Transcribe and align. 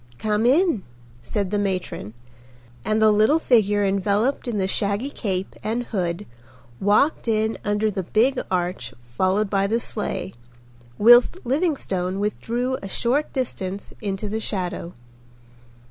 "Come 0.17 0.47
in," 0.47 0.81
said 1.21 1.51
the 1.51 1.59
matron, 1.59 2.15
and 2.83 2.99
the 2.99 3.11
little 3.11 3.37
figure 3.37 3.85
enveloped 3.85 4.47
in 4.47 4.57
the 4.57 4.65
shaggy 4.67 5.11
cape 5.11 5.55
and 5.63 5.83
hood 5.83 6.25
walked 6.79 7.27
in 7.27 7.59
under 7.63 7.91
the 7.91 8.01
big 8.01 8.39
arch 8.49 8.95
followed 9.15 9.47
by 9.47 9.67
the 9.67 9.79
sleigh, 9.79 10.33
whilst 10.97 11.37
Livingstone 11.45 12.19
withdrew 12.19 12.79
a 12.81 12.89
short 12.89 13.31
distance 13.31 13.93
into 14.01 14.27
the 14.27 14.39
shadow. 14.39 14.93